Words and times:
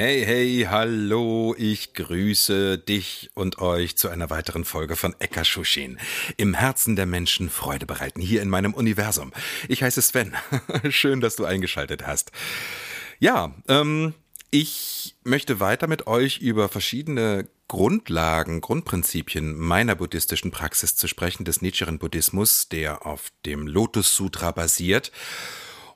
Hey, 0.00 0.24
hey, 0.24 0.64
hallo, 0.70 1.56
ich 1.58 1.92
grüße 1.92 2.78
dich 2.78 3.30
und 3.34 3.58
euch 3.58 3.96
zu 3.96 4.08
einer 4.08 4.30
weiteren 4.30 4.64
Folge 4.64 4.94
von 4.94 5.16
Ekashushin. 5.18 5.98
Im 6.36 6.54
Herzen 6.54 6.94
der 6.94 7.06
Menschen 7.06 7.50
Freude 7.50 7.84
bereiten, 7.84 8.20
hier 8.20 8.40
in 8.42 8.48
meinem 8.48 8.74
Universum. 8.74 9.32
Ich 9.66 9.82
heiße 9.82 10.00
Sven. 10.00 10.36
Schön, 10.90 11.20
dass 11.20 11.34
du 11.34 11.46
eingeschaltet 11.46 12.06
hast. 12.06 12.30
Ja, 13.18 13.56
ähm, 13.66 14.14
ich 14.52 15.16
möchte 15.24 15.58
weiter 15.58 15.88
mit 15.88 16.06
euch 16.06 16.38
über 16.38 16.68
verschiedene 16.68 17.48
Grundlagen, 17.66 18.60
Grundprinzipien 18.60 19.58
meiner 19.58 19.96
buddhistischen 19.96 20.52
Praxis 20.52 20.94
zu 20.94 21.08
sprechen, 21.08 21.44
des 21.44 21.60
Nichiren-Buddhismus, 21.60 22.68
der 22.68 23.04
auf 23.04 23.32
dem 23.44 23.66
Lotus-Sutra 23.66 24.52
basiert. 24.52 25.10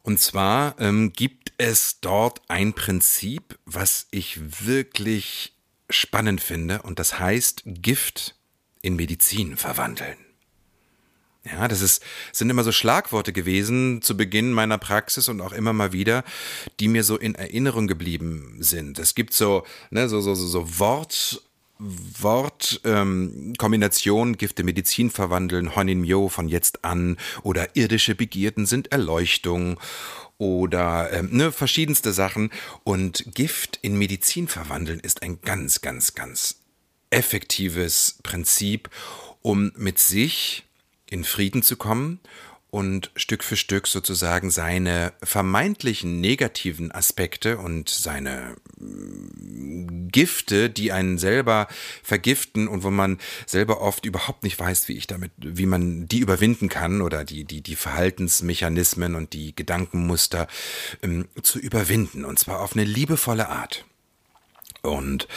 Und 0.02 0.18
zwar 0.18 0.78
ähm, 0.80 1.12
gibt 1.12 1.52
es 1.58 2.00
dort 2.00 2.42
ein 2.48 2.72
Prinzip, 2.72 3.58
was 3.64 4.08
ich 4.10 4.66
wirklich 4.66 5.54
spannend 5.90 6.40
finde, 6.40 6.82
und 6.82 6.98
das 6.98 7.18
heißt 7.18 7.62
Gift 7.66 8.34
in 8.80 8.96
Medizin 8.96 9.56
verwandeln. 9.56 10.16
Ja, 11.44 11.66
das 11.66 11.80
ist, 11.80 12.04
sind 12.32 12.50
immer 12.50 12.62
so 12.62 12.70
Schlagworte 12.70 13.32
gewesen 13.32 14.00
zu 14.00 14.16
Beginn 14.16 14.52
meiner 14.52 14.78
Praxis 14.78 15.28
und 15.28 15.40
auch 15.40 15.52
immer 15.52 15.72
mal 15.72 15.92
wieder, 15.92 16.22
die 16.78 16.86
mir 16.86 17.02
so 17.02 17.16
in 17.16 17.34
Erinnerung 17.34 17.88
geblieben 17.88 18.56
sind. 18.60 18.98
Es 19.00 19.16
gibt 19.16 19.32
so, 19.34 19.66
ne, 19.90 20.08
so, 20.08 20.20
so, 20.20 20.34
so, 20.34 20.46
so 20.46 20.78
Wort, 20.78 21.42
Wortkombination 22.20 24.28
ähm, 24.28 24.38
Gifte 24.38 24.62
Medizin 24.62 25.10
verwandeln, 25.10 25.74
Honin 25.74 26.02
Myo 26.02 26.28
von 26.28 26.48
jetzt 26.48 26.84
an 26.84 27.16
oder 27.42 27.74
irdische 27.74 28.14
Begierden 28.14 28.66
sind 28.66 28.92
Erleuchtung 28.92 29.80
oder 30.38 31.12
ähm, 31.12 31.30
ne, 31.32 31.50
verschiedenste 31.50 32.12
Sachen. 32.12 32.50
Und 32.84 33.34
Gift 33.34 33.80
in 33.82 33.96
Medizin 33.96 34.46
verwandeln 34.48 35.00
ist 35.00 35.22
ein 35.22 35.40
ganz, 35.42 35.80
ganz, 35.80 36.14
ganz 36.14 36.60
effektives 37.10 38.18
Prinzip, 38.22 38.88
um 39.42 39.72
mit 39.76 39.98
sich 39.98 40.64
in 41.10 41.24
Frieden 41.24 41.62
zu 41.62 41.76
kommen 41.76 42.20
und 42.72 43.10
Stück 43.16 43.44
für 43.44 43.56
Stück 43.56 43.86
sozusagen 43.86 44.50
seine 44.50 45.12
vermeintlichen 45.22 46.22
negativen 46.22 46.90
Aspekte 46.90 47.58
und 47.58 47.90
seine 47.90 48.56
mm, 48.78 50.08
Gifte, 50.08 50.70
die 50.70 50.90
einen 50.90 51.18
selber 51.18 51.68
vergiften 52.02 52.68
und 52.68 52.82
wo 52.82 52.90
man 52.90 53.18
selber 53.44 53.82
oft 53.82 54.06
überhaupt 54.06 54.42
nicht 54.42 54.58
weiß, 54.58 54.88
wie 54.88 54.94
ich 54.94 55.06
damit, 55.06 55.32
wie 55.36 55.66
man 55.66 56.08
die 56.08 56.20
überwinden 56.20 56.70
kann 56.70 57.02
oder 57.02 57.26
die, 57.26 57.44
die, 57.44 57.60
die 57.60 57.76
Verhaltensmechanismen 57.76 59.16
und 59.16 59.34
die 59.34 59.54
Gedankenmuster 59.54 60.48
ähm, 61.02 61.28
zu 61.42 61.58
überwinden 61.58 62.24
und 62.24 62.38
zwar 62.38 62.60
auf 62.60 62.72
eine 62.74 62.84
liebevolle 62.84 63.50
Art. 63.50 63.84
Und 64.82 65.28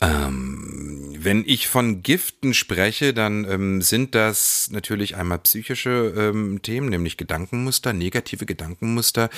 ähm, 0.00 1.14
wenn 1.16 1.44
ich 1.46 1.68
von 1.68 2.02
Giften 2.02 2.54
spreche, 2.54 3.14
dann 3.14 3.44
ähm, 3.48 3.82
sind 3.82 4.16
das 4.16 4.68
natürlich 4.72 5.14
einmal 5.14 5.38
psychische 5.38 6.12
ähm, 6.16 6.60
Themen, 6.62 6.88
nämlich 6.88 7.16
Gedankenmuster, 7.16 7.92
negative 7.92 8.46
Gedankenmuster, 8.46 9.30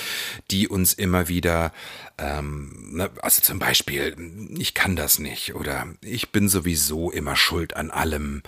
die 0.49 0.67
uns 0.67 0.93
immer 0.93 1.27
wieder, 1.27 1.71
ähm, 2.17 3.09
also 3.21 3.43
zum 3.43 3.59
Beispiel, 3.59 4.15
ich 4.57 4.73
kann 4.73 4.95
das 4.95 5.19
nicht 5.19 5.53
oder 5.53 5.87
ich 6.01 6.31
bin 6.31 6.49
sowieso 6.49 7.11
immer 7.11 7.35
schuld 7.35 7.75
an 7.75 7.91
allem 7.91 8.41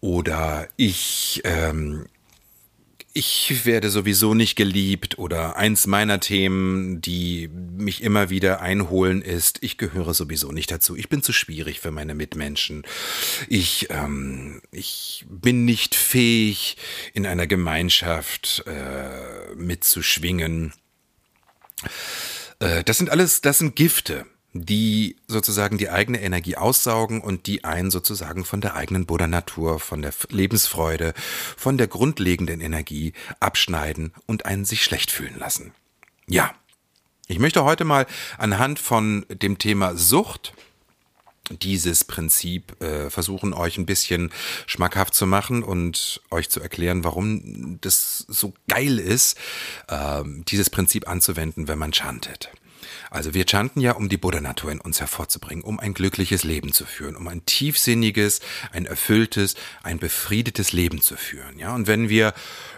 oder 0.00 0.68
ich 0.76 1.40
ähm, 1.42 2.06
ich 3.18 3.64
werde 3.64 3.90
sowieso 3.90 4.32
nicht 4.32 4.54
geliebt 4.54 5.18
oder 5.18 5.56
eins 5.56 5.88
meiner 5.88 6.20
Themen, 6.20 7.00
die 7.00 7.48
mich 7.48 8.00
immer 8.00 8.30
wieder 8.30 8.60
einholen, 8.60 9.22
ist, 9.22 9.58
ich 9.60 9.76
gehöre 9.76 10.14
sowieso 10.14 10.52
nicht 10.52 10.70
dazu. 10.70 10.94
Ich 10.94 11.08
bin 11.08 11.20
zu 11.20 11.32
schwierig 11.32 11.80
für 11.80 11.90
meine 11.90 12.14
Mitmenschen. 12.14 12.84
Ich, 13.48 13.88
ähm, 13.90 14.62
ich 14.70 15.26
bin 15.28 15.64
nicht 15.64 15.96
fähig, 15.96 16.76
in 17.12 17.26
einer 17.26 17.48
Gemeinschaft 17.48 18.62
äh, 18.68 19.52
mitzuschwingen. 19.56 20.72
Äh, 22.60 22.84
das 22.84 22.98
sind 22.98 23.10
alles, 23.10 23.40
das 23.40 23.58
sind 23.58 23.74
Gifte 23.74 24.26
die 24.64 25.16
sozusagen 25.26 25.78
die 25.78 25.90
eigene 25.90 26.20
Energie 26.20 26.56
aussaugen 26.56 27.20
und 27.20 27.46
die 27.46 27.64
einen 27.64 27.90
sozusagen 27.90 28.44
von 28.44 28.60
der 28.60 28.74
eigenen 28.74 29.06
Buddha-Natur, 29.06 29.80
von 29.80 30.02
der 30.02 30.12
Lebensfreude, 30.28 31.14
von 31.56 31.78
der 31.78 31.86
grundlegenden 31.86 32.60
Energie 32.60 33.12
abschneiden 33.40 34.12
und 34.26 34.46
einen 34.46 34.64
sich 34.64 34.84
schlecht 34.84 35.10
fühlen 35.10 35.38
lassen. 35.38 35.72
Ja, 36.26 36.54
ich 37.26 37.38
möchte 37.38 37.64
heute 37.64 37.84
mal 37.84 38.06
anhand 38.38 38.78
von 38.78 39.26
dem 39.28 39.58
Thema 39.58 39.96
Sucht 39.96 40.54
dieses 41.50 42.04
Prinzip 42.04 42.80
äh, 42.82 43.10
versuchen, 43.10 43.52
euch 43.54 43.78
ein 43.78 43.86
bisschen 43.86 44.30
schmackhaft 44.66 45.14
zu 45.14 45.26
machen 45.26 45.62
und 45.62 46.20
euch 46.30 46.50
zu 46.50 46.60
erklären, 46.60 47.04
warum 47.04 47.78
das 47.80 48.24
so 48.28 48.52
geil 48.68 48.98
ist, 48.98 49.38
äh, 49.88 50.22
dieses 50.48 50.70
Prinzip 50.70 51.08
anzuwenden, 51.08 51.68
wenn 51.68 51.78
man 51.78 51.92
chantet. 51.92 52.50
Also 53.10 53.34
wir 53.34 53.46
chanten 53.46 53.80
ja, 53.80 53.92
um 53.92 54.08
die 54.08 54.16
Buddha-Natur 54.16 54.72
in 54.72 54.80
uns 54.80 55.00
hervorzubringen, 55.00 55.64
um 55.64 55.80
ein 55.80 55.94
glückliches 55.94 56.44
Leben 56.44 56.72
zu 56.72 56.84
führen, 56.84 57.16
um 57.16 57.28
ein 57.28 57.44
tiefsinniges, 57.46 58.40
ein 58.72 58.86
erfülltes, 58.86 59.54
ein 59.82 59.98
befriedetes 59.98 60.72
Leben 60.72 61.00
zu 61.00 61.16
führen. 61.16 61.58
Ja, 61.58 61.74
und 61.74 61.86
wenn 61.86 62.08
wir 62.08 62.34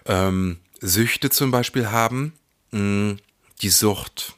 ähm, 0.07 0.59
Süchte 0.81 1.31
zum 1.31 1.51
Beispiel 1.51 1.91
haben, 1.91 2.33
mh, 2.73 3.17
die 3.63 3.71
Sucht, 3.71 4.35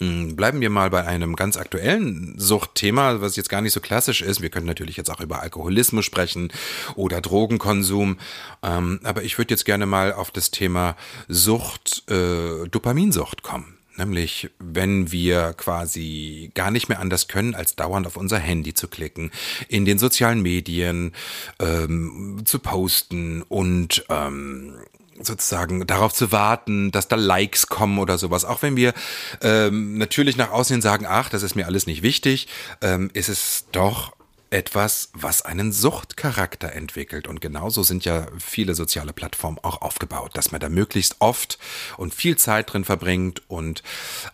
Bleiben 0.00 0.62
wir 0.62 0.70
mal 0.70 0.88
bei 0.88 1.06
einem 1.06 1.36
ganz 1.36 1.58
aktuellen 1.58 2.34
Suchtthema, 2.38 3.20
was 3.20 3.36
jetzt 3.36 3.50
gar 3.50 3.60
nicht 3.60 3.74
so 3.74 3.80
klassisch 3.80 4.22
ist. 4.22 4.40
Wir 4.40 4.48
können 4.48 4.64
natürlich 4.64 4.96
jetzt 4.96 5.10
auch 5.10 5.20
über 5.20 5.42
Alkoholismus 5.42 6.06
sprechen 6.06 6.50
oder 6.94 7.20
Drogenkonsum. 7.20 8.16
Ähm, 8.62 9.00
aber 9.04 9.24
ich 9.24 9.36
würde 9.36 9.52
jetzt 9.52 9.66
gerne 9.66 9.84
mal 9.84 10.14
auf 10.14 10.30
das 10.30 10.50
Thema 10.50 10.96
Sucht, 11.28 12.10
äh, 12.10 12.66
Dopaminsucht 12.70 13.42
kommen. 13.42 13.76
Nämlich, 14.00 14.48
wenn 14.58 15.12
wir 15.12 15.52
quasi 15.52 16.52
gar 16.54 16.70
nicht 16.70 16.88
mehr 16.88 17.00
anders 17.00 17.28
können, 17.28 17.54
als 17.54 17.76
dauernd 17.76 18.06
auf 18.06 18.16
unser 18.16 18.38
Handy 18.38 18.72
zu 18.72 18.88
klicken, 18.88 19.30
in 19.68 19.84
den 19.84 19.98
sozialen 19.98 20.40
Medien 20.40 21.12
ähm, 21.58 22.40
zu 22.46 22.60
posten 22.60 23.42
und 23.42 24.06
ähm, 24.08 24.72
sozusagen 25.20 25.86
darauf 25.86 26.14
zu 26.14 26.32
warten, 26.32 26.92
dass 26.92 27.08
da 27.08 27.16
Likes 27.16 27.66
kommen 27.66 27.98
oder 27.98 28.16
sowas. 28.16 28.46
Auch 28.46 28.62
wenn 28.62 28.74
wir 28.74 28.94
ähm, 29.42 29.98
natürlich 29.98 30.38
nach 30.38 30.50
außen 30.50 30.80
sagen, 30.80 31.04
ach, 31.06 31.28
das 31.28 31.42
ist 31.42 31.54
mir 31.54 31.66
alles 31.66 31.86
nicht 31.86 32.02
wichtig, 32.02 32.48
ähm, 32.80 33.10
ist 33.12 33.28
es 33.28 33.66
doch 33.70 34.14
etwas, 34.50 35.10
was 35.12 35.42
einen 35.42 35.72
Suchtcharakter 35.72 36.72
entwickelt. 36.72 37.28
Und 37.28 37.40
genauso 37.40 37.82
sind 37.82 38.04
ja 38.04 38.26
viele 38.38 38.74
soziale 38.74 39.12
Plattformen 39.12 39.58
auch 39.62 39.80
aufgebaut, 39.80 40.32
dass 40.34 40.50
man 40.52 40.60
da 40.60 40.68
möglichst 40.68 41.16
oft 41.20 41.58
und 41.96 42.14
viel 42.14 42.36
Zeit 42.36 42.72
drin 42.72 42.84
verbringt 42.84 43.42
und 43.48 43.82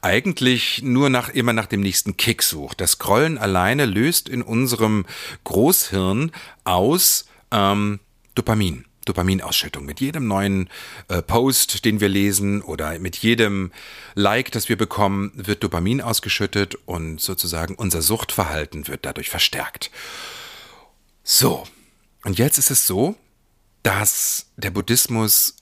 eigentlich 0.00 0.82
nur 0.82 1.10
nach, 1.10 1.28
immer 1.28 1.52
nach 1.52 1.66
dem 1.66 1.80
nächsten 1.80 2.16
Kick 2.16 2.42
sucht. 2.42 2.80
Das 2.80 2.92
Scrollen 2.92 3.38
alleine 3.38 3.84
löst 3.84 4.28
in 4.28 4.42
unserem 4.42 5.06
Großhirn 5.44 6.32
aus 6.64 7.26
ähm, 7.52 8.00
Dopamin. 8.34 8.86
Dopaminausschüttung. 9.06 9.86
Mit 9.86 10.00
jedem 10.00 10.26
neuen 10.26 10.68
äh, 11.08 11.22
Post, 11.22 11.84
den 11.84 12.00
wir 12.00 12.08
lesen 12.08 12.60
oder 12.60 12.98
mit 12.98 13.16
jedem 13.16 13.72
Like, 14.14 14.52
das 14.52 14.68
wir 14.68 14.76
bekommen, 14.76 15.32
wird 15.34 15.64
Dopamin 15.64 16.02
ausgeschüttet 16.02 16.74
und 16.84 17.20
sozusagen 17.20 17.74
unser 17.74 18.02
Suchtverhalten 18.02 18.88
wird 18.88 19.06
dadurch 19.06 19.30
verstärkt. 19.30 19.90
So, 21.24 21.64
und 22.24 22.38
jetzt 22.38 22.58
ist 22.58 22.70
es 22.70 22.86
so, 22.86 23.16
dass 23.82 24.46
der 24.56 24.70
Buddhismus 24.70 25.56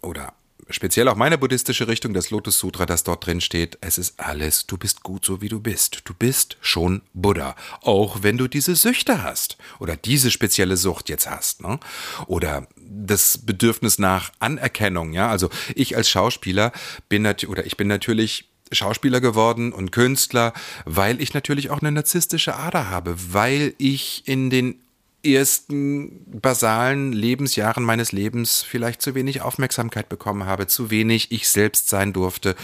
oder 0.00 0.32
speziell 0.70 1.08
auch 1.08 1.16
meine 1.16 1.38
buddhistische 1.38 1.88
Richtung, 1.88 2.14
das 2.14 2.30
Lotus 2.30 2.58
Sutra, 2.58 2.86
das 2.86 3.04
dort 3.04 3.26
drin 3.26 3.40
steht, 3.40 3.78
es 3.80 3.98
ist 3.98 4.18
alles, 4.18 4.66
du 4.66 4.76
bist 4.76 5.02
gut 5.02 5.24
so 5.24 5.40
wie 5.40 5.48
du 5.48 5.60
bist. 5.60 6.02
Du 6.04 6.14
bist 6.14 6.56
schon 6.60 7.02
Buddha, 7.14 7.56
auch 7.82 8.22
wenn 8.22 8.38
du 8.38 8.48
diese 8.48 8.76
Süchte 8.76 9.22
hast 9.22 9.56
oder 9.78 9.96
diese 9.96 10.30
spezielle 10.30 10.76
Sucht 10.76 11.08
jetzt 11.08 11.28
hast, 11.28 11.62
ne? 11.62 11.78
Oder 12.26 12.66
das 12.76 13.38
Bedürfnis 13.38 13.98
nach 13.98 14.32
Anerkennung, 14.38 15.12
ja? 15.12 15.28
Also 15.28 15.50
ich 15.74 15.96
als 15.96 16.08
Schauspieler 16.08 16.72
bin 17.08 17.22
natürlich 17.22 17.52
oder 17.52 17.66
ich 17.66 17.76
bin 17.76 17.88
natürlich 17.88 18.48
Schauspieler 18.72 19.20
geworden 19.20 19.72
und 19.72 19.92
Künstler, 19.92 20.52
weil 20.84 21.20
ich 21.20 21.34
natürlich 21.34 21.70
auch 21.70 21.80
eine 21.80 21.92
narzisstische 21.92 22.56
Ader 22.56 22.90
habe, 22.90 23.16
weil 23.32 23.74
ich 23.78 24.22
in 24.26 24.50
den 24.50 24.76
ersten 25.24 26.24
basalen 26.40 27.12
Lebensjahren 27.12 27.84
meines 27.84 28.12
Lebens 28.12 28.62
vielleicht 28.62 29.02
zu 29.02 29.14
wenig 29.14 29.42
Aufmerksamkeit 29.42 30.08
bekommen 30.08 30.46
habe, 30.46 30.66
zu 30.66 30.90
wenig 30.90 31.32
ich 31.32 31.48
selbst 31.48 31.88
sein 31.88 32.12
durfte. 32.12 32.54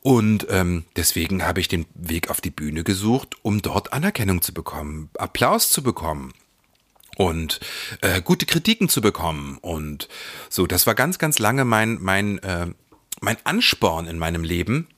Und 0.00 0.46
ähm, 0.50 0.84
deswegen 0.96 1.44
habe 1.44 1.60
ich 1.60 1.68
den 1.68 1.86
Weg 1.94 2.28
auf 2.28 2.40
die 2.40 2.50
Bühne 2.50 2.82
gesucht, 2.82 3.36
um 3.42 3.62
dort 3.62 3.92
Anerkennung 3.92 4.42
zu 4.42 4.52
bekommen, 4.52 5.10
Applaus 5.16 5.70
zu 5.70 5.82
bekommen 5.82 6.32
und 7.16 7.60
äh, 8.00 8.20
gute 8.20 8.46
Kritiken 8.46 8.88
zu 8.88 9.00
bekommen. 9.00 9.58
Und 9.60 10.08
so, 10.48 10.66
das 10.66 10.86
war 10.86 10.94
ganz, 10.94 11.18
ganz 11.18 11.38
lange 11.38 11.64
mein, 11.64 11.98
mein, 12.00 12.38
äh, 12.40 12.66
mein 13.20 13.36
Ansporn 13.44 14.06
in 14.06 14.18
meinem 14.18 14.42
Leben, 14.42 14.88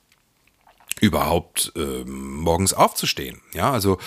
überhaupt 1.01 1.73
äh, 1.75 2.05
morgens 2.05 2.73
aufzustehen. 2.73 3.41
Ja, 3.53 3.71
also 3.71 3.97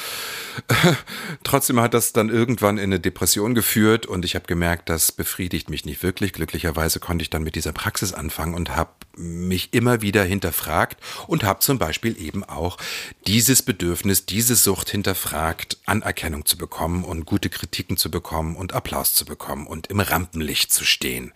äh, 0.68 0.92
trotzdem 1.44 1.80
hat 1.80 1.92
das 1.92 2.14
dann 2.14 2.30
irgendwann 2.30 2.78
in 2.78 2.84
eine 2.84 3.00
Depression 3.00 3.54
geführt 3.54 4.06
und 4.06 4.24
ich 4.24 4.34
habe 4.34 4.46
gemerkt, 4.46 4.88
das 4.88 5.12
befriedigt 5.12 5.68
mich 5.68 5.84
nicht 5.84 6.02
wirklich. 6.02 6.32
Glücklicherweise 6.32 6.98
konnte 6.98 7.22
ich 7.22 7.30
dann 7.30 7.42
mit 7.42 7.56
dieser 7.56 7.72
Praxis 7.72 8.14
anfangen 8.14 8.54
und 8.54 8.74
habe 8.74 8.90
mich 9.16 9.74
immer 9.74 10.00
wieder 10.00 10.24
hinterfragt 10.24 10.98
und 11.26 11.44
habe 11.44 11.60
zum 11.60 11.78
Beispiel 11.78 12.18
eben 12.18 12.42
auch 12.42 12.78
dieses 13.26 13.62
Bedürfnis, 13.62 14.24
diese 14.24 14.54
Sucht 14.54 14.88
hinterfragt, 14.88 15.76
Anerkennung 15.84 16.46
zu 16.46 16.56
bekommen 16.56 17.04
und 17.04 17.26
gute 17.26 17.50
Kritiken 17.50 17.98
zu 17.98 18.10
bekommen 18.10 18.56
und 18.56 18.72
Applaus 18.72 19.12
zu 19.12 19.26
bekommen 19.26 19.66
und 19.66 19.88
im 19.88 20.00
Rampenlicht 20.00 20.72
zu 20.72 20.84
stehen. 20.84 21.32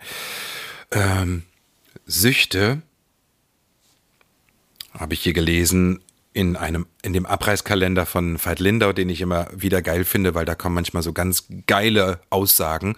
Ähm, 0.91 1.43
Süchte 2.05 2.81
habe 4.97 5.13
ich 5.13 5.21
hier 5.21 5.33
gelesen, 5.33 5.99
in 6.33 6.55
einem, 6.55 6.87
in 7.03 7.13
dem 7.13 7.25
Abreißkalender 7.25 8.05
von 8.05 8.43
Veit 8.43 8.59
Lindau, 8.59 8.91
den 8.91 9.09
ich 9.09 9.21
immer 9.21 9.47
wieder 9.55 9.81
geil 9.81 10.03
finde, 10.03 10.33
weil 10.33 10.45
da 10.45 10.55
kommen 10.55 10.75
manchmal 10.75 11.03
so 11.03 11.13
ganz 11.13 11.45
geile 11.67 12.21
Aussagen. 12.31 12.95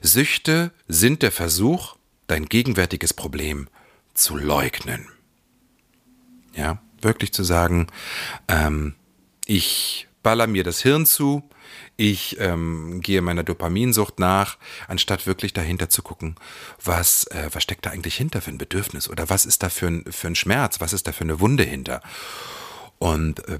Süchte 0.00 0.70
sind 0.86 1.22
der 1.22 1.32
Versuch, 1.32 1.96
dein 2.28 2.46
gegenwärtiges 2.46 3.14
Problem 3.14 3.68
zu 4.14 4.36
leugnen. 4.36 5.08
Ja, 6.54 6.80
wirklich 7.00 7.32
zu 7.32 7.42
sagen, 7.42 7.88
ähm, 8.46 8.94
ich 9.46 10.08
baller 10.22 10.46
mir 10.46 10.62
das 10.62 10.80
Hirn 10.80 11.06
zu, 11.06 11.42
ich 11.96 12.38
ähm, 12.40 13.00
gehe 13.00 13.22
meiner 13.22 13.42
Dopaminsucht 13.42 14.18
nach, 14.18 14.56
anstatt 14.86 15.26
wirklich 15.26 15.52
dahinter 15.52 15.88
zu 15.88 16.02
gucken, 16.02 16.36
was, 16.82 17.24
äh, 17.28 17.48
was 17.52 17.62
steckt 17.62 17.86
da 17.86 17.90
eigentlich 17.90 18.16
hinter 18.16 18.40
für 18.40 18.50
ein 18.50 18.58
Bedürfnis 18.58 19.08
oder 19.08 19.28
was 19.28 19.46
ist 19.46 19.62
da 19.62 19.68
für 19.68 19.86
ein, 19.88 20.04
für 20.10 20.28
ein 20.28 20.34
Schmerz, 20.34 20.80
was 20.80 20.92
ist 20.92 21.06
da 21.06 21.12
für 21.12 21.24
eine 21.24 21.40
Wunde 21.40 21.64
hinter. 21.64 22.02
Und 22.98 23.46
äh, 23.48 23.58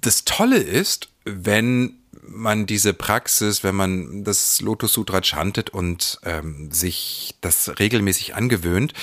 das 0.00 0.24
Tolle 0.24 0.58
ist, 0.58 1.08
wenn 1.24 2.00
man 2.30 2.66
diese 2.66 2.94
Praxis, 2.94 3.64
wenn 3.64 3.74
man 3.74 4.24
das 4.24 4.60
Lotus 4.60 4.92
Sutra 4.92 5.20
chantet 5.20 5.70
und 5.70 6.20
ähm, 6.24 6.70
sich 6.70 7.34
das 7.40 7.78
regelmäßig 7.78 8.34
angewöhnt, 8.34 8.94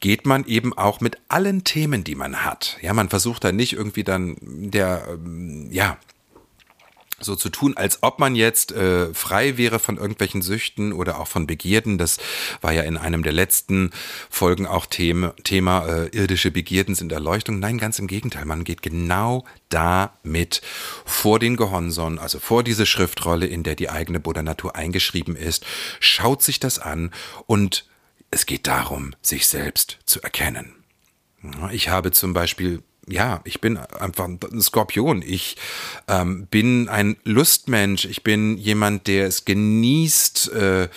geht 0.00 0.26
man 0.26 0.44
eben 0.46 0.76
auch 0.76 1.00
mit 1.00 1.18
allen 1.28 1.64
Themen, 1.64 2.04
die 2.04 2.14
man 2.14 2.44
hat. 2.44 2.76
Ja, 2.82 2.92
man 2.92 3.08
versucht 3.08 3.44
da 3.44 3.52
nicht 3.52 3.72
irgendwie 3.72 4.04
dann 4.04 4.36
der, 4.42 5.06
ähm, 5.08 5.68
ja, 5.70 5.96
so 7.18 7.34
zu 7.34 7.48
tun, 7.48 7.76
als 7.76 8.02
ob 8.02 8.18
man 8.18 8.34
jetzt 8.34 8.72
äh, 8.72 9.12
frei 9.14 9.56
wäre 9.56 9.78
von 9.78 9.96
irgendwelchen 9.96 10.42
Süchten 10.42 10.92
oder 10.92 11.18
auch 11.18 11.28
von 11.28 11.46
Begierden. 11.46 11.98
Das 11.98 12.18
war 12.60 12.72
ja 12.72 12.82
in 12.82 12.96
einem 12.96 13.22
der 13.22 13.32
letzten 13.32 13.90
Folgen 14.28 14.66
auch 14.66 14.86
Thema, 14.86 15.34
Thema 15.42 15.86
äh, 15.86 16.06
irdische 16.08 16.50
Begierden 16.50 16.94
sind 16.94 17.12
Erleuchtung. 17.12 17.58
Nein, 17.58 17.78
ganz 17.78 17.98
im 17.98 18.06
Gegenteil. 18.06 18.44
Man 18.44 18.64
geht 18.64 18.82
genau 18.82 19.44
damit 19.68 20.60
vor 21.04 21.38
den 21.38 21.56
Gehonson, 21.56 22.18
also 22.18 22.38
vor 22.38 22.62
diese 22.62 22.86
Schriftrolle, 22.86 23.46
in 23.46 23.62
der 23.62 23.74
die 23.74 23.90
eigene 23.90 24.20
Buddha-Natur 24.20 24.76
eingeschrieben 24.76 25.36
ist, 25.36 25.64
schaut 26.00 26.42
sich 26.42 26.60
das 26.60 26.78
an 26.78 27.10
und 27.46 27.86
es 28.30 28.46
geht 28.46 28.66
darum, 28.66 29.14
sich 29.22 29.46
selbst 29.46 29.98
zu 30.04 30.20
erkennen. 30.20 30.74
Ich 31.70 31.88
habe 31.88 32.10
zum 32.10 32.32
Beispiel 32.32 32.82
ja, 33.08 33.40
ich 33.44 33.60
bin 33.60 33.76
einfach 33.76 34.24
ein 34.24 34.60
Skorpion. 34.60 35.22
Ich 35.22 35.56
ähm, 36.08 36.46
bin 36.46 36.88
ein 36.88 37.16
Lustmensch. 37.22 38.04
Ich 38.04 38.24
bin 38.24 38.58
jemand, 38.58 39.06
der 39.06 39.26
es 39.26 39.44
genießt, 39.44 40.52
äh, 40.52 40.88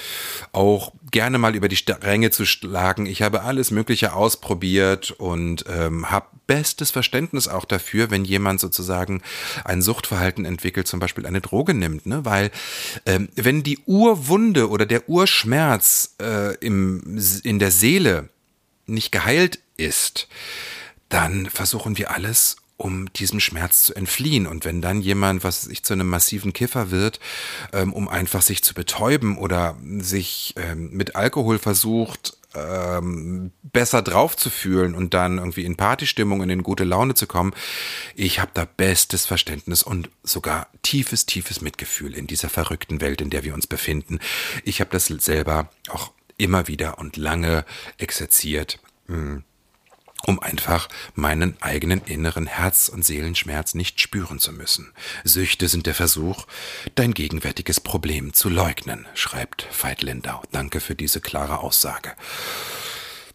auch 0.51 0.91
gerne 1.11 1.37
mal 1.37 1.55
über 1.55 1.67
die 1.67 1.77
Ränge 2.01 2.31
zu 2.31 2.45
schlagen. 2.45 3.05
Ich 3.05 3.21
habe 3.21 3.43
alles 3.43 3.69
Mögliche 3.69 4.13
ausprobiert 4.13 5.11
und 5.11 5.65
ähm, 5.69 6.09
habe 6.09 6.27
bestes 6.47 6.89
Verständnis 6.89 7.47
auch 7.47 7.65
dafür, 7.65 8.09
wenn 8.09 8.25
jemand 8.25 8.59
sozusagen 8.59 9.21
ein 9.63 9.83
Suchtverhalten 9.83 10.45
entwickelt, 10.45 10.87
zum 10.87 10.99
Beispiel 10.99 11.27
eine 11.27 11.41
Droge 11.41 11.75
nimmt, 11.75 12.07
ne? 12.07 12.25
Weil 12.25 12.49
ähm, 13.05 13.29
wenn 13.35 13.61
die 13.61 13.77
Urwunde 13.85 14.69
oder 14.69 14.87
der 14.87 15.07
Urschmerz 15.07 16.15
äh, 16.19 16.55
im, 16.55 17.19
in 17.43 17.59
der 17.59 17.69
Seele 17.69 18.29
nicht 18.87 19.11
geheilt 19.11 19.59
ist, 19.77 20.27
dann 21.09 21.47
versuchen 21.47 21.97
wir 21.97 22.11
alles, 22.11 22.57
um 22.79 23.11
diesem 23.13 23.39
Schmerz 23.41 23.83
zu 23.83 23.93
entfliehen. 23.93 24.47
Und 24.47 24.63
wenn 24.63 24.81
dann 24.81 25.01
jemand, 25.01 25.43
was 25.43 25.67
ich 25.67 25.83
zu 25.83 25.93
einem 25.93 26.07
massiven 26.07 26.53
Kiffer 26.53 26.91
wird, 26.91 27.19
ähm, 27.73 27.91
um 27.91 28.07
einfach 28.07 28.41
sich 28.41 28.63
zu 28.63 28.73
betäuben 28.73 29.37
oder 29.37 29.75
sich 29.97 30.53
ähm, 30.55 30.91
mit 30.91 31.15
Alkohol 31.15 31.59
versucht, 31.59 32.37
ähm, 32.55 33.51
besser 33.61 34.01
drauf 34.01 34.37
zu 34.37 34.49
fühlen 34.49 34.95
und 34.95 35.13
dann 35.13 35.37
irgendwie 35.37 35.65
in 35.65 35.75
Partystimmung 35.75 36.39
und 36.39 36.49
in 36.49 36.63
gute 36.63 36.85
Laune 36.85 37.13
zu 37.15 37.27
kommen, 37.27 37.53
ich 38.15 38.39
habe 38.39 38.51
da 38.53 38.65
bestes 38.65 39.25
Verständnis 39.25 39.83
und 39.83 40.09
sogar 40.23 40.67
tiefes, 40.81 41.25
tiefes 41.25 41.61
Mitgefühl 41.61 42.15
in 42.15 42.27
dieser 42.27 42.49
verrückten 42.49 43.01
Welt, 43.01 43.19
in 43.19 43.29
der 43.29 43.43
wir 43.43 43.53
uns 43.53 43.67
befinden. 43.67 44.19
Ich 44.63 44.79
habe 44.79 44.89
das 44.89 45.07
selber 45.07 45.69
auch 45.89 46.11
immer 46.37 46.67
wieder 46.67 46.97
und 46.97 47.17
lange 47.17 47.65
exerziert. 47.97 48.79
Hm 49.07 49.43
um 50.25 50.39
einfach 50.39 50.89
meinen 51.15 51.55
eigenen 51.61 52.01
inneren 52.01 52.47
Herz- 52.47 52.89
und 52.89 53.03
Seelenschmerz 53.03 53.73
nicht 53.73 53.99
spüren 54.01 54.39
zu 54.39 54.51
müssen. 54.51 54.91
Süchte 55.23 55.67
sind 55.67 55.85
der 55.85 55.95
Versuch, 55.95 56.45
dein 56.95 57.13
gegenwärtiges 57.13 57.79
Problem 57.79 58.33
zu 58.33 58.49
leugnen, 58.49 59.07
schreibt 59.13 59.67
Veit 59.81 60.01
Lindau. 60.01 60.41
Danke 60.51 60.79
für 60.79 60.95
diese 60.95 61.21
klare 61.21 61.59
Aussage. 61.59 62.13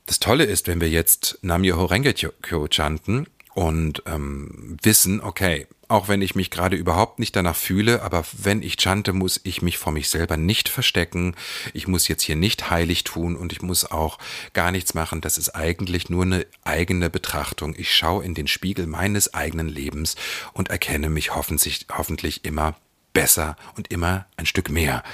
Das 0.06 0.20
Tolle 0.20 0.44
ist, 0.44 0.68
wenn 0.68 0.80
wir 0.80 0.90
jetzt 0.90 1.38
Namyo 1.42 1.84
Rengekyo 1.84 2.68
chanten 2.68 3.26
und 3.54 4.02
ähm, 4.06 4.76
wissen, 4.82 5.20
okay, 5.22 5.66
auch 5.94 6.08
wenn 6.08 6.22
ich 6.22 6.34
mich 6.34 6.50
gerade 6.50 6.76
überhaupt 6.76 7.20
nicht 7.20 7.36
danach 7.36 7.54
fühle, 7.54 8.02
aber 8.02 8.24
wenn 8.32 8.62
ich 8.62 8.76
chante, 8.76 9.12
muss 9.12 9.40
ich 9.44 9.62
mich 9.62 9.78
vor 9.78 9.92
mich 9.92 10.08
selber 10.08 10.36
nicht 10.36 10.68
verstecken. 10.68 11.36
Ich 11.72 11.86
muss 11.86 12.08
jetzt 12.08 12.22
hier 12.22 12.34
nicht 12.34 12.68
heilig 12.68 13.04
tun 13.04 13.36
und 13.36 13.52
ich 13.52 13.62
muss 13.62 13.90
auch 13.90 14.18
gar 14.54 14.72
nichts 14.72 14.94
machen. 14.94 15.20
Das 15.20 15.38
ist 15.38 15.50
eigentlich 15.50 16.10
nur 16.10 16.24
eine 16.24 16.46
eigene 16.64 17.10
Betrachtung. 17.10 17.76
Ich 17.78 17.94
schaue 17.94 18.24
in 18.24 18.34
den 18.34 18.48
Spiegel 18.48 18.88
meines 18.88 19.34
eigenen 19.34 19.68
Lebens 19.68 20.16
und 20.52 20.68
erkenne 20.68 21.10
mich 21.10 21.34
hoffentlich, 21.36 21.86
hoffentlich 21.96 22.44
immer 22.44 22.74
besser 23.12 23.56
und 23.76 23.92
immer 23.92 24.26
ein 24.36 24.46
Stück 24.46 24.70
mehr. 24.70 25.04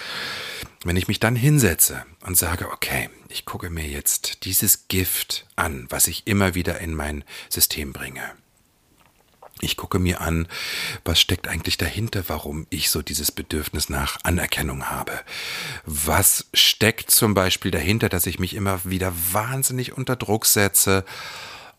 Wenn 0.82 0.96
ich 0.96 1.08
mich 1.08 1.20
dann 1.20 1.36
hinsetze 1.36 2.06
und 2.24 2.38
sage, 2.38 2.72
okay, 2.72 3.10
ich 3.28 3.44
gucke 3.44 3.68
mir 3.68 3.86
jetzt 3.86 4.44
dieses 4.44 4.88
Gift 4.88 5.46
an, 5.56 5.86
was 5.90 6.06
ich 6.06 6.26
immer 6.26 6.54
wieder 6.54 6.80
in 6.80 6.94
mein 6.94 7.22
System 7.50 7.92
bringe 7.92 8.22
ich 9.60 9.76
gucke 9.76 9.98
mir 9.98 10.20
an, 10.20 10.48
was 11.04 11.20
steckt 11.20 11.48
eigentlich 11.48 11.78
dahinter, 11.78 12.24
warum 12.28 12.66
ich 12.70 12.90
so 12.90 13.02
dieses 13.02 13.32
Bedürfnis 13.32 13.88
nach 13.88 14.18
Anerkennung 14.22 14.90
habe. 14.90 15.12
Was 15.84 16.46
steckt 16.54 17.10
zum 17.10 17.34
Beispiel 17.34 17.70
dahinter, 17.70 18.08
dass 18.08 18.26
ich 18.26 18.38
mich 18.38 18.54
immer 18.54 18.80
wieder 18.84 19.12
wahnsinnig 19.32 19.96
unter 19.96 20.16
Druck 20.16 20.46
setze 20.46 21.04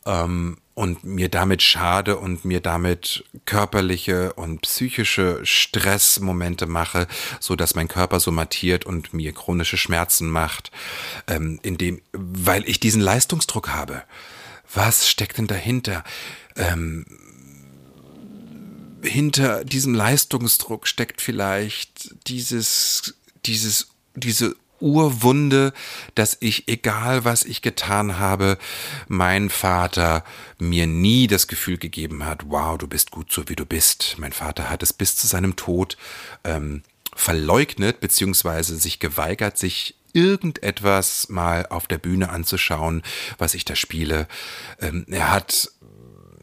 ähm, 0.06 0.58
und 0.74 1.04
mir 1.04 1.30
damit 1.30 1.62
schade 1.62 2.18
und 2.18 2.46
mir 2.46 2.60
damit 2.60 3.26
körperliche 3.46 4.34
und 4.34 4.62
psychische 4.62 5.40
Stressmomente 5.44 6.66
mache, 6.66 7.08
so 7.40 7.56
dass 7.56 7.76
mein 7.76 7.88
Körper 7.88 8.20
somatiert 8.20 8.86
und 8.86 9.14
mir 9.14 9.34
chronische 9.34 9.78
Schmerzen 9.78 10.30
macht, 10.30 10.72
ähm, 11.28 11.60
indem, 11.62 12.02
weil 12.14 12.68
ich 12.68 12.80
diesen 12.80 13.02
Leistungsdruck 13.02 13.70
habe. 13.70 14.04
Was 14.74 15.10
steckt 15.10 15.38
denn 15.38 15.48
dahinter? 15.48 16.04
Ähm, 16.56 17.06
hinter 19.04 19.64
diesem 19.66 19.94
Leistungsdruck 19.94 20.88
steckt 20.88 21.22
vielleicht 21.22 22.16
dieses, 22.28 23.16
dieses, 23.46 23.88
diese 24.16 24.56
Urwunde, 24.82 25.74
dass 26.16 26.38
ich, 26.40 26.68
egal 26.68 27.24
was 27.24 27.44
ich 27.44 27.62
getan 27.62 28.20
habe, 28.20 28.58
mein 29.08 29.50
Vater 29.50 30.24
mir 30.58 30.88
nie 30.88 31.28
das 31.28 31.48
Gefühl 31.48 31.78
gegeben 31.78 32.26
hat, 32.26 32.44
wow, 32.50 32.78
du 32.78 32.88
bist 32.88 33.12
gut 33.12 33.32
so 33.32 33.48
wie 33.48 33.56
du 33.56 33.66
bist. 33.66 34.16
Mein 34.18 34.34
Vater 34.34 34.70
hat 34.70 34.84
es 34.84 34.94
bis 34.94 35.16
zu 35.16 35.28
seinem 35.28 35.56
Tod 35.56 35.98
ähm, 36.44 36.82
verleugnet, 37.16 38.00
beziehungsweise 38.00 38.78
sich 38.78 39.00
geweigert, 39.00 39.58
sich 39.58 39.96
irgendetwas 40.14 41.30
mal 41.30 41.68
auf 41.68 41.88
der 41.88 41.98
Bühne 41.98 42.30
anzuschauen, 42.30 43.02
was 43.38 43.54
ich 43.54 43.66
da 43.66 43.76
spiele. 43.76 44.28
Ähm, 44.82 45.06
er 45.10 45.32
hat 45.32 45.70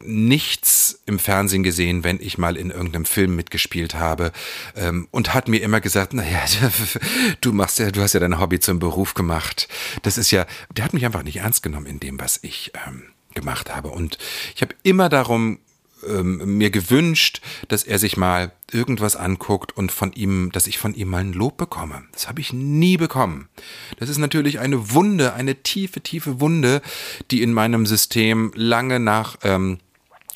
nichts 0.03 1.01
im 1.05 1.19
Fernsehen 1.19 1.63
gesehen, 1.63 2.03
wenn 2.03 2.19
ich 2.19 2.37
mal 2.37 2.57
in 2.57 2.71
irgendeinem 2.71 3.05
Film 3.05 3.35
mitgespielt 3.35 3.95
habe 3.95 4.31
ähm, 4.75 5.07
und 5.11 5.33
hat 5.33 5.47
mir 5.47 5.61
immer 5.61 5.81
gesagt, 5.81 6.13
naja, 6.13 6.43
du 7.41 7.53
machst 7.53 7.79
ja, 7.79 7.91
du 7.91 8.01
hast 8.01 8.13
ja 8.13 8.19
dein 8.19 8.39
Hobby 8.39 8.59
zum 8.59 8.79
Beruf 8.79 9.13
gemacht. 9.13 9.67
Das 10.03 10.17
ist 10.17 10.31
ja, 10.31 10.45
der 10.75 10.85
hat 10.85 10.93
mich 10.93 11.05
einfach 11.05 11.23
nicht 11.23 11.37
ernst 11.37 11.63
genommen 11.63 11.85
in 11.85 11.99
dem, 11.99 12.19
was 12.19 12.39
ich 12.41 12.71
ähm, 12.87 13.03
gemacht 13.33 13.75
habe. 13.75 13.89
Und 13.89 14.17
ich 14.55 14.61
habe 14.61 14.75
immer 14.83 15.09
darum 15.09 15.59
ähm, 16.07 16.57
mir 16.57 16.69
gewünscht, 16.69 17.41
dass 17.67 17.83
er 17.83 17.99
sich 17.99 18.17
mal 18.17 18.51
irgendwas 18.71 19.15
anguckt 19.15 19.75
und 19.75 19.91
von 19.91 20.13
ihm, 20.13 20.51
dass 20.51 20.67
ich 20.67 20.77
von 20.77 20.93
ihm 20.93 21.09
mal 21.09 21.19
ein 21.19 21.33
Lob 21.33 21.57
bekomme. 21.57 22.03
Das 22.11 22.27
habe 22.27 22.41
ich 22.41 22.53
nie 22.53 22.97
bekommen. 22.97 23.49
Das 23.97 24.09
ist 24.09 24.17
natürlich 24.17 24.59
eine 24.59 24.91
Wunde, 24.91 25.33
eine 25.33 25.55
tiefe, 25.55 26.01
tiefe 26.01 26.39
Wunde, 26.39 26.81
die 27.31 27.41
in 27.41 27.53
meinem 27.53 27.85
System 27.85 28.51
lange 28.55 28.99
nach 28.99 29.37
ähm, 29.43 29.79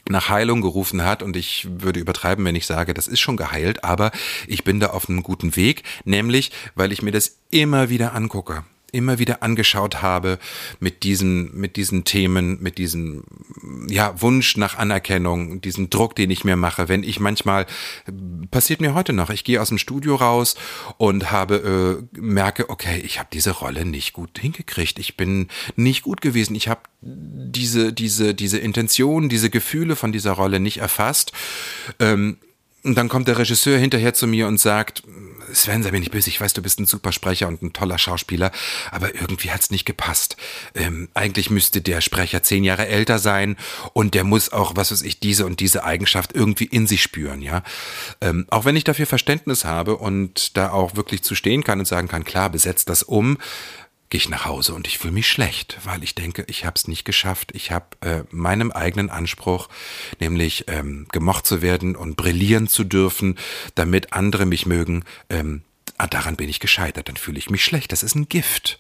nach 0.10 0.29
Heilung 0.29 0.62
gerufen 0.62 1.03
hat 1.03 1.24
und 1.24 1.36
ich 1.36 1.67
würde 1.69 2.00
übertreiben, 2.00 2.43
wenn 2.45 2.55
ich 2.55 2.65
sage, 2.65 2.93
das 2.93 3.07
ist 3.07 3.19
schon 3.19 3.38
geheilt, 3.38 3.83
aber 3.83 4.12
ich 4.48 4.63
bin 4.63 4.79
da 4.79 4.88
auf 4.88 5.10
einem 5.10 5.24
guten 5.24 5.55
Weg, 5.55 5.83
nämlich 6.03 6.51
weil 6.75 6.91
ich 6.91 7.01
mir 7.01 7.12
das 7.12 7.38
immer 7.50 7.89
wieder 7.89 8.13
angucke 8.13 8.65
immer 8.94 9.20
wieder 9.20 9.44
angeschaut 9.44 10.02
habe 10.02 10.40
mit 10.80 11.04
diesen, 11.04 11.56
mit 11.58 11.76
diesen 11.76 12.04
Themen, 12.04 12.62
mit 12.62 12.78
diesem 12.78 13.24
ja, 13.90 14.20
Wunsch 14.22 14.56
nach 14.58 14.78
Anerkennung, 14.78 15.62
diesen 15.62 15.90
Druck, 15.90 16.16
den 16.16 16.32
ich 16.32 16.44
mir 16.44 16.56
mache. 16.56 16.88
Wenn 16.88 17.04
ich 17.04 17.20
manchmal, 17.20 17.66
passiert 18.52 18.82
mir 18.82 18.94
heute 18.94 19.14
noch, 19.14 19.30
ich 19.30 19.44
gehe 19.44 19.62
aus 19.62 19.70
dem 19.70 19.78
Studio 19.78 20.16
raus 20.16 20.56
und 20.98 21.32
habe, 21.32 22.06
äh, 22.16 22.20
merke, 22.20 22.70
okay, 22.70 23.02
ich 23.04 23.20
habe 23.20 23.30
diese 23.34 23.52
Rolle 23.52 23.86
nicht 23.86 24.14
gut 24.14 24.40
hingekriegt. 24.40 25.00
Ich 25.00 25.18
bin 25.18 25.48
nicht 25.76 26.04
gut 26.04 26.22
gewesen. 26.22 26.56
Ich 26.56 26.68
habe 26.68 26.82
diese, 27.02 27.94
diese, 27.94 28.34
diese 28.34 28.60
Intention, 28.60 29.30
diese 29.30 29.50
Gefühle 29.50 29.96
von 29.96 30.12
dieser 30.12 30.32
Rolle 30.32 30.60
nicht 30.60 30.78
erfasst. 30.78 31.34
Ähm, 32.00 32.38
und 32.84 32.96
dann 32.96 33.10
kommt 33.10 33.28
der 33.28 33.38
Regisseur 33.38 33.78
hinterher 33.78 34.13
zu 34.13 34.28
mir 34.28 34.48
und 34.48 34.60
sagt, 34.60 35.04
Sven, 35.54 35.84
sei 35.84 35.92
mir 35.92 36.00
nicht 36.00 36.12
böse, 36.12 36.30
ich 36.30 36.42
weiß, 36.42 36.54
du 36.54 36.62
bist 36.62 36.80
ein 36.80 36.86
super 36.86 37.12
Sprecher 37.12 37.48
und 37.48 37.62
ein 37.62 37.74
toller 37.74 37.98
Schauspieler, 37.98 38.52
aber 38.92 39.16
irgendwie 39.16 39.52
hat's 39.52 39.72
nicht 39.72 39.86
gepasst. 39.86 40.36
Ähm, 40.75 41.10
eigentlich 41.13 41.50
müsste 41.50 41.82
der 41.82 42.02
Sprecher 42.02 42.44
zehn 42.44 42.63
Jahre 42.63 42.88
älter 42.88 43.20
sein 43.20 43.56
und 43.94 44.13
der 44.13 44.24
muss 44.24 44.52
auch, 44.52 44.75
was 44.75 44.92
weiß 44.92 45.04
ich, 45.04 45.20
diese 45.20 45.46
und 45.46 45.60
diese 45.60 45.84
Eigenschaft 45.84 46.34
irgendwie 46.34 46.66
in 46.66 46.88
sich 46.88 47.02
spüren, 47.02 47.42
ja. 47.42 47.63
Ähm, 48.22 48.46
auch 48.50 48.66
wenn 48.66 48.75
ich 48.75 48.84
dafür 48.84 49.06
Verständnis 49.06 49.66
habe 49.66 49.98
und 49.98 50.58
da 50.58 50.72
auch 50.72 50.96
wirklich 50.96 51.24
zu 51.24 51.36
stehen 51.36 51.63
kann 51.63 51.80
und 51.80 51.86
sagen 51.86 52.08
kann, 52.08 52.24
klar, 52.24 52.50
besetzt 52.50 52.90
das 52.90 53.04
um, 53.04 53.38
gehe 54.13 54.20
ich 54.20 54.29
nach 54.29 54.46
Hause 54.46 54.75
und 54.75 54.86
ich 54.86 55.00
fühle 55.00 55.15
mich 55.15 55.27
schlecht, 55.27 55.79
weil 55.86 56.03
ich 56.03 56.13
denke, 56.13 56.46
ich 56.48 56.65
habe 56.65 56.75
es 56.75 56.88
nicht 56.88 57.03
geschafft. 57.03 57.50
Ich 57.55 57.72
habe 57.72 57.86
äh, 58.01 58.22
meinem 58.29 58.72
eigenen 58.72 59.10
Anspruch, 59.10 59.70
nämlich 60.20 60.65
ähm, 60.67 61.08
gemocht 61.12 61.48
zu 61.48 61.63
werden 61.63 61.96
und 61.96 62.15
brillieren 62.15 62.67
zu 62.67 62.84
dürfen, 62.84 63.39
damit 63.74 64.13
andere 64.13 64.46
mich 64.46 64.67
mögen, 64.67 65.03
ähm, 65.32 65.63
ah, 65.98 66.05
daran 66.05 66.36
bin 66.36 66.48
ich 66.48 66.60
gescheitert. 66.60 67.10
Dann 67.10 67.17
fühle 67.17 67.39
ich 67.39 67.50
mich 67.50 67.65
schlecht. 67.65 67.91
Das 67.91 68.03
ist 68.03 68.13
ein 68.13 68.29
Gift. 68.29 68.77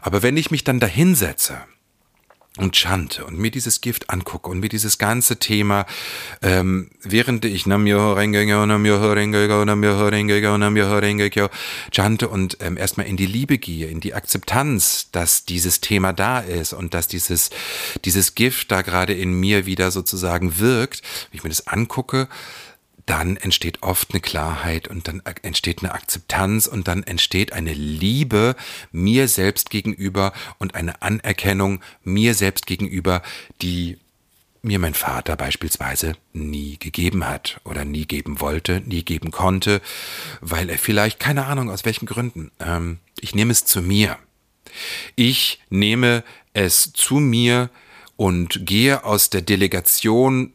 Aber 0.00 0.24
wenn 0.24 0.36
ich 0.36 0.50
mich 0.50 0.64
dann 0.64 0.80
dahinsetze 0.80 1.60
und 2.56 2.74
chante 2.76 3.24
und 3.24 3.38
mir 3.38 3.50
dieses 3.50 3.80
Gift 3.80 4.10
angucke 4.10 4.50
und 4.50 4.60
mir 4.60 4.68
dieses 4.68 4.98
ganze 4.98 5.38
Thema, 5.38 5.86
ähm, 6.42 6.90
während 7.02 7.44
ich 7.44 7.66
chante 11.92 12.28
und 12.28 12.58
ähm, 12.60 12.76
erstmal 12.76 13.06
in 13.06 13.16
die 13.16 13.26
Liebe 13.26 13.58
gehe, 13.58 13.88
in 13.88 14.00
die 14.00 14.14
Akzeptanz, 14.14 15.10
dass 15.12 15.44
dieses 15.44 15.80
Thema 15.80 16.12
da 16.12 16.40
ist 16.40 16.72
und 16.72 16.94
dass 16.94 17.08
dieses, 17.08 17.50
dieses 18.04 18.34
Gift 18.34 18.70
da 18.70 18.82
gerade 18.82 19.12
in 19.12 19.32
mir 19.32 19.66
wieder 19.66 19.90
sozusagen 19.90 20.58
wirkt, 20.58 21.02
wenn 21.30 21.38
ich 21.38 21.44
mir 21.44 21.50
das 21.50 21.66
angucke, 21.66 22.28
dann 23.06 23.36
entsteht 23.36 23.82
oft 23.82 24.12
eine 24.12 24.20
Klarheit 24.20 24.88
und 24.88 25.08
dann 25.08 25.22
entsteht 25.42 25.82
eine 25.82 25.94
Akzeptanz 25.94 26.66
und 26.66 26.88
dann 26.88 27.04
entsteht 27.04 27.52
eine 27.52 27.72
Liebe 27.72 28.56
mir 28.90 29.28
selbst 29.28 29.70
gegenüber 29.70 30.32
und 30.58 30.74
eine 30.74 31.02
Anerkennung 31.02 31.80
mir 32.02 32.34
selbst 32.34 32.66
gegenüber, 32.66 33.22
die 33.62 33.98
mir 34.62 34.80
mein 34.80 34.94
Vater 34.94 35.36
beispielsweise 35.36 36.16
nie 36.32 36.76
gegeben 36.78 37.26
hat 37.26 37.60
oder 37.64 37.84
nie 37.84 38.04
geben 38.04 38.40
wollte, 38.40 38.82
nie 38.84 39.04
geben 39.04 39.30
konnte, 39.30 39.80
weil 40.40 40.68
er 40.68 40.78
vielleicht, 40.78 41.20
keine 41.20 41.46
Ahnung 41.46 41.70
aus 41.70 41.84
welchen 41.84 42.06
Gründen, 42.06 42.50
ähm, 42.58 42.98
ich 43.20 43.34
nehme 43.34 43.52
es 43.52 43.64
zu 43.64 43.80
mir. 43.80 44.18
Ich 45.14 45.60
nehme 45.70 46.24
es 46.52 46.92
zu 46.92 47.16
mir 47.16 47.70
und 48.16 48.66
gehe 48.66 49.04
aus 49.04 49.30
der 49.30 49.42
Delegation 49.42 50.52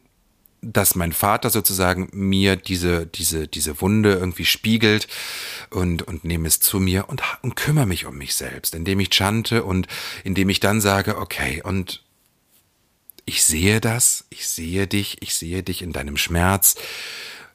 dass 0.62 0.94
mein 0.94 1.12
Vater 1.12 1.50
sozusagen 1.50 2.08
mir 2.12 2.54
diese, 2.56 3.04
diese, 3.06 3.48
diese 3.48 3.80
Wunde 3.80 4.14
irgendwie 4.14 4.44
spiegelt 4.44 5.08
und, 5.70 6.02
und 6.02 6.24
nehme 6.24 6.46
es 6.46 6.60
zu 6.60 6.78
mir 6.78 7.08
und, 7.08 7.22
und 7.42 7.56
kümmere 7.56 7.86
mich 7.86 8.06
um 8.06 8.16
mich 8.16 8.36
selbst, 8.36 8.74
indem 8.74 9.00
ich 9.00 9.10
chante 9.10 9.64
und 9.64 9.88
indem 10.22 10.48
ich 10.48 10.60
dann 10.60 10.80
sage, 10.80 11.18
okay, 11.18 11.60
und 11.62 12.02
ich 13.24 13.42
sehe 13.42 13.80
das, 13.80 14.24
ich 14.30 14.46
sehe 14.46 14.86
dich, 14.86 15.20
ich 15.20 15.34
sehe 15.34 15.62
dich 15.62 15.82
in 15.82 15.92
deinem 15.92 16.16
Schmerz, 16.16 16.76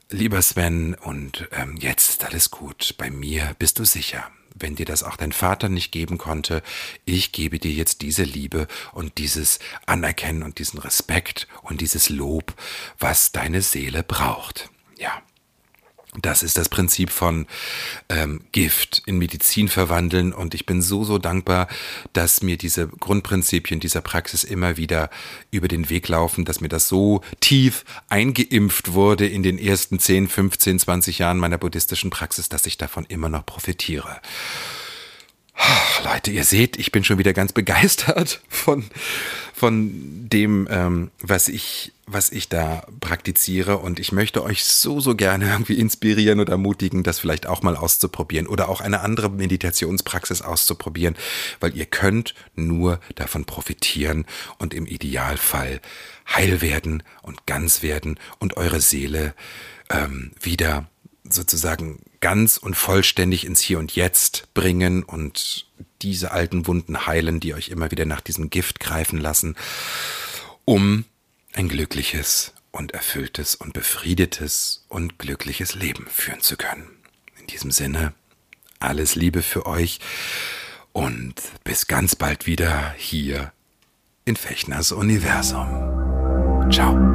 lieber 0.10 0.42
Sven, 0.42 0.94
und 0.96 1.48
ähm, 1.52 1.78
jetzt 1.78 2.10
ist 2.10 2.26
alles 2.26 2.52
gut, 2.52 2.96
bei 2.98 3.10
mir 3.10 3.56
bist 3.58 3.80
du 3.80 3.86
sicher 3.86 4.30
wenn 4.60 4.76
dir 4.76 4.86
das 4.86 5.04
auch 5.04 5.16
dein 5.18 5.32
Vater 5.32 5.70
nicht 5.70 5.92
geben 5.92 6.18
konnte, 6.18 6.62
ich 7.06 7.32
gebe 7.32 7.60
dir 7.60 7.72
jetzt 7.72 8.02
diese 8.02 8.24
Liebe 8.24 8.68
und 8.94 9.18
dieses 9.18 9.60
Anerkennen 9.86 10.44
und 10.44 10.60
diesen 10.60 10.80
Respekt 10.80 11.48
und 11.62 11.82
dieses 11.82 12.10
Lob, 12.10 12.54
was 13.00 13.32
deine 13.32 13.62
Seele 13.62 14.04
braucht. 14.04 14.70
Ja. 14.98 15.22
Das 16.22 16.44
ist 16.44 16.58
das 16.58 16.70
Prinzip 16.70 17.12
von 17.12 17.46
ähm, 18.10 18.42
Gift 18.52 19.04
in 19.06 19.18
Medizin 19.18 19.68
verwandeln 19.68 20.34
und 20.34 20.54
ich 20.56 20.66
bin 20.66 20.82
so, 20.82 21.04
so 21.04 21.18
dankbar, 21.18 21.68
dass 22.14 22.42
mir 22.42 22.58
diese 22.58 22.88
Grundprinzipien 22.88 23.80
dieser 23.80 24.02
Praxis 24.02 24.44
immer 24.44 24.78
wieder 24.78 25.10
über 25.52 25.68
den 25.68 25.90
Weg 25.90 26.08
laufen, 26.08 26.46
dass 26.46 26.62
mir 26.62 26.70
das 26.70 26.88
so 26.88 27.22
tief 27.40 27.86
eingeimpft 28.10 28.94
wurde 28.94 29.28
in 29.28 29.44
den 29.44 29.60
ersten 29.60 30.00
10, 30.00 30.28
15, 30.28 30.80
20 30.80 31.20
Jahren 31.20 31.38
meiner 31.38 31.58
buddhistischen 31.58 32.10
Praxis, 32.10 32.50
dass 32.50 32.66
ich 32.66 32.78
davon 32.78 33.06
immer 33.06 33.30
noch 33.30 33.46
profitiere. 33.46 34.20
Leute, 36.04 36.32
ihr 36.32 36.44
seht, 36.44 36.78
ich 36.78 36.92
bin 36.92 37.04
schon 37.04 37.18
wieder 37.18 37.34
ganz 37.34 37.52
begeistert 37.54 38.42
von, 38.50 38.86
von 39.54 39.92
dem, 40.30 40.68
ähm, 40.70 41.12
was 41.22 41.48
ich, 41.48 41.94
was 42.06 42.32
ich 42.32 42.50
da 42.50 42.86
praktiziere. 43.00 43.78
Und 43.78 44.00
ich 44.00 44.12
möchte 44.12 44.44
euch 44.44 44.64
so, 44.64 45.00
so 45.00 45.16
gerne 45.16 45.50
irgendwie 45.50 45.80
inspirieren 45.80 46.40
oder 46.40 46.54
ermutigen, 46.54 47.04
das 47.04 47.20
vielleicht 47.20 47.48
auch 47.48 47.64
mal 47.64 47.76
auszuprobieren 47.76 48.48
oder 48.48 48.70
auch 48.70 48.82
eine 48.82 49.02
andere 49.02 49.30
Meditationspraxis 49.30 50.42
auszuprobieren, 50.42 51.16
weil 51.60 51.76
ihr 51.76 51.86
könnt 51.86 52.36
nur 52.56 53.00
davon 53.16 53.46
profitieren 53.46 54.26
und 54.60 54.74
im 54.74 54.86
Idealfall 54.86 55.82
heil 56.28 56.62
werden 56.62 57.04
und 57.22 57.46
ganz 57.46 57.82
werden 57.82 58.20
und 58.40 58.58
eure 58.58 58.82
Seele 58.82 59.34
ähm, 59.90 60.32
wieder 60.40 60.88
sozusagen 61.30 62.00
ganz 62.20 62.58
und 62.58 62.76
vollständig 62.76 63.46
ins 63.46 63.62
Hier 63.62 63.80
und 63.80 63.96
Jetzt 63.96 64.54
bringen 64.54 65.04
und 65.04 65.68
diese 66.02 66.32
alten 66.32 66.68
Wunden 66.68 67.08
heilen, 67.08 67.40
die 67.40 67.54
euch 67.54 67.70
immer 67.70 67.92
wieder 67.92 68.06
nach 68.06 68.22
diesem 68.22 68.50
Gift 68.50 68.80
greifen 68.80 69.20
lassen, 69.20 69.56
um 70.66 71.06
ein 71.54 71.70
glückliches 71.70 72.54
und 72.72 72.92
erfülltes 72.92 73.56
und 73.56 73.74
befriedetes 73.74 74.86
und 74.90 75.18
glückliches 75.18 75.76
Leben 75.76 76.08
führen 76.08 76.42
zu 76.42 76.58
können. 76.58 76.88
In 77.40 77.48
diesem 77.48 77.72
Sinne, 77.72 78.14
alles 78.80 79.16
Liebe 79.16 79.42
für 79.42 79.66
euch 79.66 80.00
und 80.94 81.36
bis 81.64 81.88
ganz 81.88 82.16
bald 82.16 82.46
wieder 82.46 82.94
hier 82.98 83.52
in 84.26 84.36
Fechners 84.36 84.92
Universum. 84.92 86.70
Ciao. 86.72 87.07